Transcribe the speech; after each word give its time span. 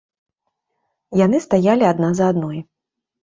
Яны 1.25 1.37
стаялі 1.47 1.85
адна 1.91 2.09
за 2.21 2.31
адной. 2.35 2.57